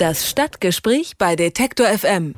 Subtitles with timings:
[0.00, 2.34] Das Stadtgespräch bei Detektor FM.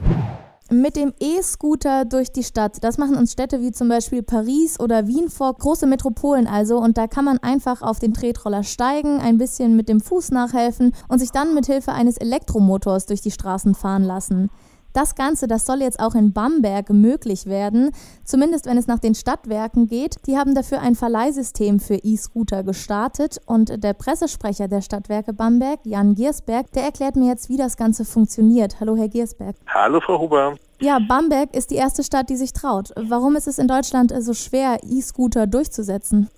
[0.68, 2.82] Mit dem E-Scooter durch die Stadt.
[2.82, 6.78] Das machen uns Städte wie zum Beispiel Paris oder Wien vor, große Metropolen also.
[6.78, 10.92] Und da kann man einfach auf den Tretroller steigen, ein bisschen mit dem Fuß nachhelfen
[11.06, 14.50] und sich dann mit Hilfe eines Elektromotors durch die Straßen fahren lassen.
[14.92, 17.92] Das Ganze, das soll jetzt auch in Bamberg möglich werden,
[18.24, 20.16] zumindest wenn es nach den Stadtwerken geht.
[20.26, 26.14] Die haben dafür ein Verleihsystem für E-Scooter gestartet und der Pressesprecher der Stadtwerke Bamberg, Jan
[26.14, 28.80] Giersberg, der erklärt mir jetzt, wie das Ganze funktioniert.
[28.80, 29.56] Hallo, Herr Giersberg.
[29.66, 30.56] Hallo, Frau Huber.
[30.80, 32.90] Ja, Bamberg ist die erste Stadt, die sich traut.
[32.96, 36.28] Warum ist es in Deutschland so schwer, E-Scooter durchzusetzen?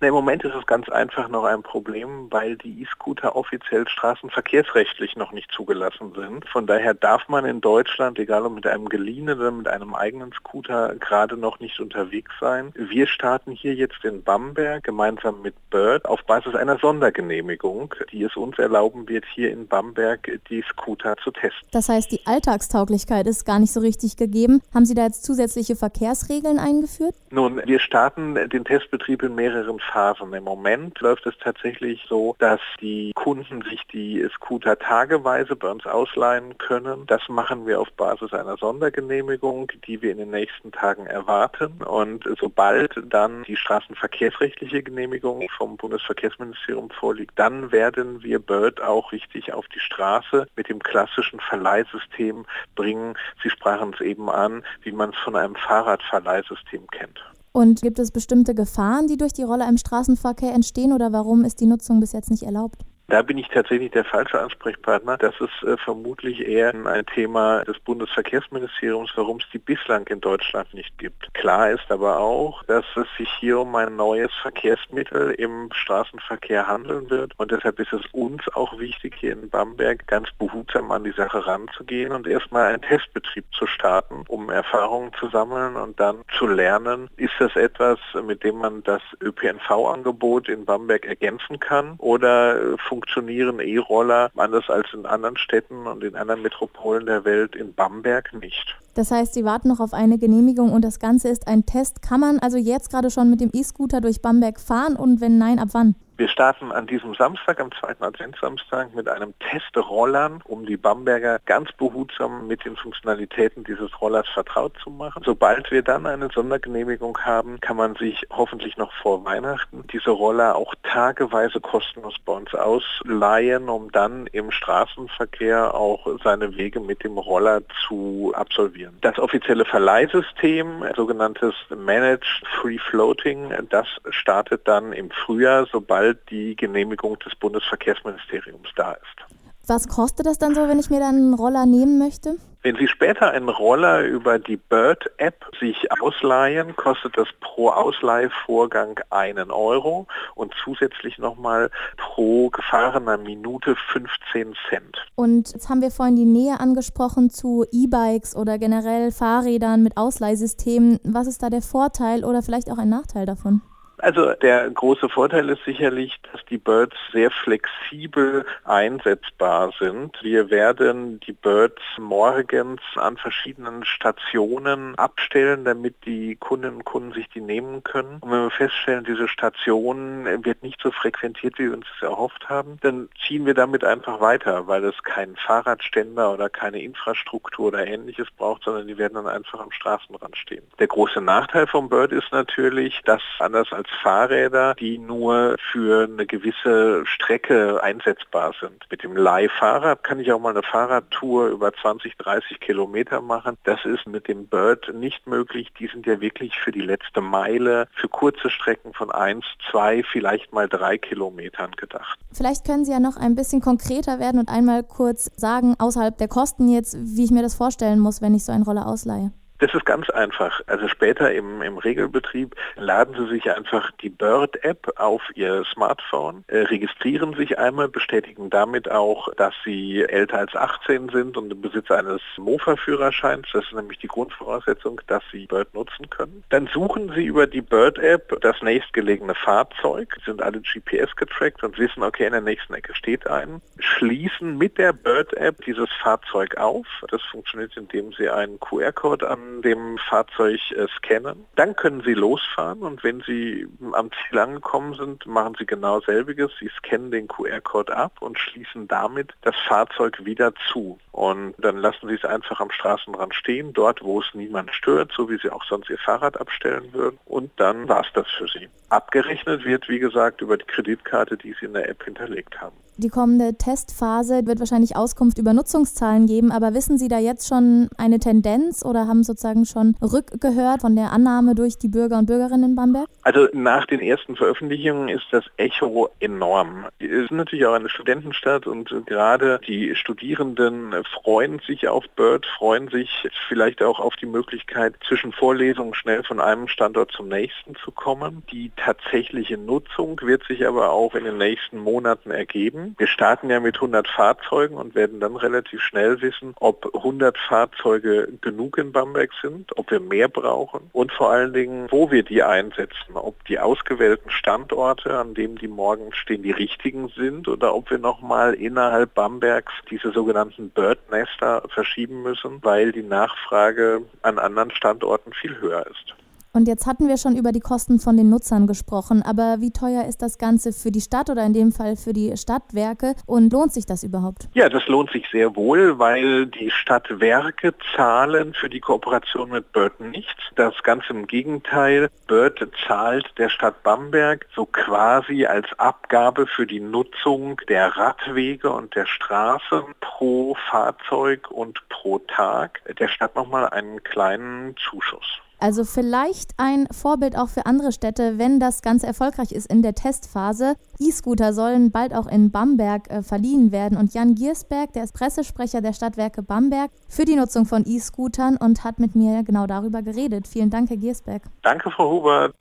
[0.00, 5.32] Im Moment ist es ganz einfach noch ein Problem, weil die E-Scooter offiziell straßenverkehrsrechtlich noch
[5.32, 6.46] nicht zugelassen sind.
[6.48, 10.32] Von daher darf man in Deutschland, egal ob mit einem geliehenen oder mit einem eigenen
[10.32, 12.74] Scooter, gerade noch nicht unterwegs sein.
[12.74, 18.36] Wir starten hier jetzt in Bamberg gemeinsam mit Bird auf Basis einer Sondergenehmigung, die es
[18.36, 21.68] uns erlauben wird, hier in Bamberg die Scooter zu testen.
[21.72, 24.60] Das heißt, die Alltagstauglichkeit ist gar nicht so richtig gegeben.
[24.74, 27.14] Haben Sie da jetzt zusätzliche Verkehrsregeln eingeführt?
[27.30, 30.32] Nun, wir starten den Testbetrieb in mehreren Phasen.
[30.32, 35.86] Im Moment läuft es tatsächlich so, dass die Kunden sich die Scooter tageweise bei uns
[35.86, 37.06] ausleihen können.
[37.06, 41.82] Das machen wir auf Basis einer Sondergenehmigung, die wir in den nächsten Tagen erwarten.
[41.82, 49.52] Und sobald dann die straßenverkehrsrechtliche Genehmigung vom Bundesverkehrsministerium vorliegt, dann werden wir Bird auch richtig
[49.52, 53.14] auf die Straße mit dem klassischen Verleihsystem bringen.
[53.42, 57.24] Sie sprachen es eben an, wie man es von einem Fahrradverleihsystem kennt.
[57.56, 61.58] Und gibt es bestimmte Gefahren, die durch die Roller im Straßenverkehr entstehen oder warum ist
[61.58, 62.84] die Nutzung bis jetzt nicht erlaubt?
[63.08, 65.16] Da bin ich tatsächlich der falsche Ansprechpartner.
[65.16, 70.74] Das ist äh, vermutlich eher ein Thema des Bundesverkehrsministeriums, warum es die bislang in Deutschland
[70.74, 71.32] nicht gibt.
[71.34, 77.08] Klar ist aber auch, dass es sich hier um ein neues Verkehrsmittel im Straßenverkehr handeln
[77.08, 77.32] wird.
[77.36, 81.46] Und deshalb ist es uns auch wichtig, hier in Bamberg ganz behutsam an die Sache
[81.46, 87.08] ranzugehen und erstmal einen Testbetrieb zu starten, um Erfahrungen zu sammeln und dann zu lernen,
[87.16, 93.60] ist das etwas, mit dem man das ÖPNV-Angebot in Bamberg ergänzen kann oder äh, funktionieren
[93.60, 98.74] E-Roller anders als in anderen Städten und in anderen Metropolen der Welt in Bamberg nicht.
[98.94, 102.00] Das heißt, Sie warten noch auf eine Genehmigung und das Ganze ist ein Test.
[102.00, 105.58] Kann man also jetzt gerade schon mit dem E-Scooter durch Bamberg fahren und wenn nein,
[105.58, 105.94] ab wann?
[106.18, 111.70] Wir starten an diesem Samstag, am zweiten Adventssamstag, mit einem Testrollern, um die Bamberger ganz
[111.72, 115.22] behutsam mit den Funktionalitäten dieses Rollers vertraut zu machen.
[115.26, 120.56] Sobald wir dann eine Sondergenehmigung haben, kann man sich hoffentlich noch vor Weihnachten diese Roller
[120.56, 127.18] auch tageweise kostenlos bei uns ausleihen, um dann im Straßenverkehr auch seine Wege mit dem
[127.18, 128.96] Roller zu absolvieren.
[129.02, 136.56] Das offizielle Verleihsystem, sogenanntes Managed Free Floating, das startet dann im Frühjahr, sobald sobald die
[136.56, 139.36] Genehmigung des Bundesverkehrsministeriums da ist.
[139.68, 142.36] Was kostet das dann so, wenn ich mir dann einen Roller nehmen möchte?
[142.62, 149.50] Wenn Sie später einen Roller über die Bird-App sich ausleihen, kostet das pro Ausleihvorgang einen
[149.50, 150.06] Euro
[150.36, 154.96] und zusätzlich nochmal pro gefahrener Minute 15 Cent.
[155.16, 161.00] Und jetzt haben wir vorhin die Nähe angesprochen zu E-Bikes oder generell Fahrrädern mit Ausleihsystemen.
[161.02, 163.62] Was ist da der Vorteil oder vielleicht auch ein Nachteil davon?
[163.98, 170.16] Also der große Vorteil ist sicherlich, dass die Birds sehr flexibel einsetzbar sind.
[170.22, 177.28] Wir werden die Birds morgens an verschiedenen Stationen abstellen, damit die Kundinnen und Kunden sich
[177.30, 178.18] die nehmen können.
[178.20, 182.48] Und wenn wir feststellen, diese Station wird nicht so frequentiert, wie wir uns das erhofft
[182.48, 187.86] haben, dann ziehen wir damit einfach weiter, weil es keinen Fahrradständer oder keine Infrastruktur oder
[187.86, 190.64] ähnliches braucht, sondern die werden dann einfach am Straßenrand stehen.
[190.78, 196.26] Der große Nachteil vom Bird ist natürlich, dass anders als Fahrräder, die nur für eine
[196.26, 198.84] gewisse Strecke einsetzbar sind.
[198.90, 203.56] Mit dem Leihfahrrad kann ich auch mal eine Fahrradtour über 20, 30 Kilometer machen.
[203.64, 205.72] Das ist mit dem Bird nicht möglich.
[205.78, 210.52] Die sind ja wirklich für die letzte Meile, für kurze Strecken von 1, 2, vielleicht
[210.52, 212.18] mal 3 Kilometern gedacht.
[212.32, 216.28] Vielleicht können Sie ja noch ein bisschen konkreter werden und einmal kurz sagen, außerhalb der
[216.28, 219.32] Kosten jetzt, wie ich mir das vorstellen muss, wenn ich so einen Roller ausleihe.
[219.58, 220.60] Das ist ganz einfach.
[220.66, 226.58] Also später im, im Regelbetrieb laden Sie sich einfach die Bird-App auf Ihr Smartphone, äh,
[226.58, 231.90] registrieren sich einmal, bestätigen damit auch, dass Sie älter als 18 sind und im Besitz
[231.90, 233.48] eines Mofa-Führerscheins.
[233.52, 236.44] Das ist nämlich die Grundvoraussetzung, dass Sie Bird nutzen können.
[236.50, 242.02] Dann suchen Sie über die Bird-App das nächstgelegene Fahrzeug, sind alle GPS getrackt und wissen,
[242.02, 246.86] okay, in der nächsten Ecke steht ein, schließen mit der Bird-App dieses Fahrzeug auf.
[247.10, 251.44] Das funktioniert, indem Sie einen QR-Code an dem Fahrzeug äh, scannen.
[251.56, 256.52] Dann können Sie losfahren und wenn Sie am Ziel angekommen sind, machen Sie genau selbiges.
[256.60, 260.98] Sie scannen den QR-Code ab und schließen damit das Fahrzeug wieder zu.
[261.12, 265.28] Und dann lassen Sie es einfach am Straßenrand stehen, dort wo es niemand stört, so
[265.30, 267.18] wie Sie auch sonst Ihr Fahrrad abstellen würden.
[267.24, 268.68] Und dann war es das für Sie.
[268.88, 272.76] Abgerechnet wird, wie gesagt, über die Kreditkarte, die Sie in der App hinterlegt haben.
[272.98, 277.90] Die kommende Testphase wird wahrscheinlich Auskunft über Nutzungszahlen geben, aber wissen Sie da jetzt schon
[277.98, 282.70] eine Tendenz oder haben sozusagen schon rückgehört von der Annahme durch die Bürger und Bürgerinnen
[282.70, 283.06] in Bamberg?
[283.20, 286.86] Also nach den ersten Veröffentlichungen ist das Echo enorm.
[286.98, 292.88] Es ist natürlich auch eine Studentenstadt und gerade die Studierenden freuen sich auf Bird, freuen
[292.88, 293.10] sich
[293.46, 298.42] vielleicht auch auf die Möglichkeit, zwischen Vorlesungen schnell von einem Standort zum nächsten zu kommen.
[298.50, 302.85] Die tatsächliche Nutzung wird sich aber auch in den nächsten Monaten ergeben.
[302.98, 308.28] Wir starten ja mit 100 Fahrzeugen und werden dann relativ schnell wissen, ob 100 Fahrzeuge
[308.40, 312.42] genug in Bamberg sind, ob wir mehr brauchen und vor allen Dingen, wo wir die
[312.42, 317.90] einsetzen, ob die ausgewählten Standorte, an denen die morgen stehen, die richtigen sind oder ob
[317.90, 325.32] wir nochmal innerhalb Bambergs diese sogenannten Bird-Nester verschieben müssen, weil die Nachfrage an anderen Standorten
[325.32, 326.14] viel höher ist.
[326.56, 330.06] Und jetzt hatten wir schon über die Kosten von den Nutzern gesprochen, aber wie teuer
[330.06, 333.74] ist das Ganze für die Stadt oder in dem Fall für die Stadtwerke und lohnt
[333.74, 334.48] sich das überhaupt?
[334.54, 340.00] Ja, das lohnt sich sehr wohl, weil die Stadtwerke zahlen für die Kooperation mit Bird
[340.00, 340.32] nichts.
[340.54, 342.08] Das ganz im Gegenteil.
[342.26, 348.96] Bird zahlt der Stadt Bamberg so quasi als Abgabe für die Nutzung der Radwege und
[348.96, 355.42] der Straßen pro Fahrzeug und pro Tag der Stadt nochmal einen kleinen Zuschuss.
[355.58, 359.94] Also vielleicht ein Vorbild auch für andere Städte, wenn das Ganze erfolgreich ist in der
[359.94, 360.74] Testphase.
[360.98, 363.96] E-Scooter sollen bald auch in Bamberg äh, verliehen werden.
[363.96, 368.84] Und Jan Giersberg, der ist Pressesprecher der Stadtwerke Bamberg für die Nutzung von E-Scootern und
[368.84, 370.46] hat mit mir genau darüber geredet.
[370.46, 371.42] Vielen Dank, Herr Giersberg.
[371.62, 372.54] Danke, Frau Hubert.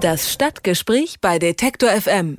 [0.00, 2.38] Das Stadtgespräch bei Detektor FM.